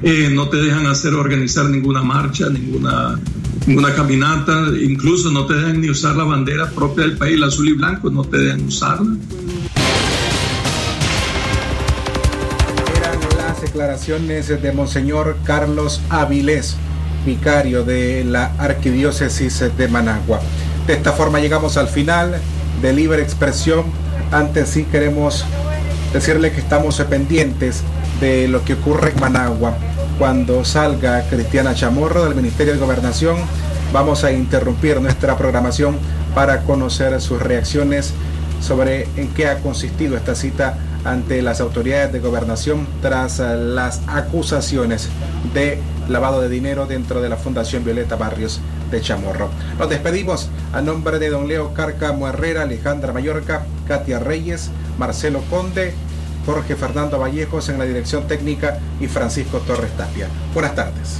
eh, 0.01 0.29
no 0.33 0.49
te 0.49 0.57
dejan 0.57 0.87
hacer 0.87 1.13
organizar 1.13 1.69
ninguna 1.69 2.01
marcha, 2.01 2.49
ninguna, 2.49 3.19
ninguna 3.65 3.93
caminata, 3.95 4.67
incluso 4.81 5.31
no 5.31 5.45
te 5.45 5.53
dejan 5.53 5.81
ni 5.81 5.89
usar 5.89 6.15
la 6.15 6.25
bandera 6.25 6.69
propia 6.69 7.05
del 7.05 7.17
país, 7.17 7.35
el 7.35 7.43
azul 7.43 7.69
y 7.69 7.73
blanco, 7.73 8.09
no 8.09 8.23
te 8.23 8.37
dejan 8.37 8.65
usarla. 8.65 9.15
Las 13.37 13.61
declaraciones 13.61 14.49
de 14.49 14.71
Monseñor 14.73 15.37
Carlos 15.45 16.01
Avilés, 16.09 16.75
vicario 17.25 17.83
de 17.83 18.23
la 18.23 18.51
Arquidiócesis 18.57 19.63
de 19.77 19.87
Managua. 19.87 20.39
De 20.87 20.93
esta 20.93 21.11
forma 21.11 21.39
llegamos 21.39 21.77
al 21.77 21.87
final 21.87 22.35
de 22.81 22.93
Libre 22.93 23.21
Expresión. 23.21 23.85
Antes 24.31 24.69
sí 24.69 24.83
queremos 24.83 25.45
decirle 26.13 26.51
que 26.51 26.59
estamos 26.59 27.01
pendientes 27.09 27.81
de 28.21 28.47
lo 28.47 28.63
que 28.63 28.73
ocurre 28.73 29.11
en 29.11 29.19
Managua. 29.19 29.75
Cuando 30.19 30.63
salga 30.63 31.27
Cristiana 31.29 31.73
Chamorro 31.73 32.23
del 32.23 32.35
Ministerio 32.35 32.73
de 32.73 32.79
Gobernación, 32.79 33.37
vamos 33.91 34.23
a 34.23 34.31
interrumpir 34.31 35.01
nuestra 35.01 35.37
programación 35.37 35.97
para 36.33 36.61
conocer 36.61 37.19
sus 37.21 37.41
reacciones 37.41 38.13
sobre 38.61 39.07
en 39.17 39.27
qué 39.29 39.47
ha 39.47 39.59
consistido 39.59 40.15
esta 40.15 40.35
cita 40.35 40.77
ante 41.03 41.41
las 41.41 41.61
autoridades 41.61 42.11
de 42.11 42.19
gobernación 42.19 42.87
tras 43.01 43.39
las 43.39 44.01
acusaciones 44.07 45.07
de 45.53 45.79
lavado 46.07 46.41
de 46.41 46.49
dinero 46.49 46.85
dentro 46.85 47.21
de 47.21 47.29
la 47.29 47.37
Fundación 47.37 47.83
Violeta 47.83 48.15
Barrios 48.15 48.59
de 48.91 49.01
Chamorro. 49.01 49.49
Nos 49.79 49.89
despedimos 49.89 50.49
a 50.73 50.81
nombre 50.81 51.19
de 51.19 51.29
don 51.29 51.47
Leo 51.47 51.73
Carca 51.73 52.15
Herrera, 52.27 52.63
Alejandra 52.63 53.13
Mallorca, 53.13 53.65
Katia 53.87 54.19
Reyes, 54.19 54.69
Marcelo 54.97 55.41
Conde, 55.49 55.93
Jorge 56.45 56.75
Fernando 56.75 57.19
Vallejos 57.19 57.69
en 57.69 57.79
la 57.79 57.85
dirección 57.85 58.27
técnica 58.27 58.79
y 58.99 59.07
Francisco 59.07 59.59
Torres 59.59 59.91
Tapia. 59.97 60.27
Buenas 60.53 60.75
tardes. 60.75 61.19